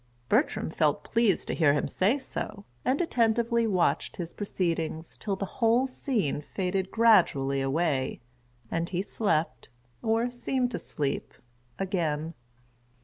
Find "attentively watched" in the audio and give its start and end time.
3.01-4.15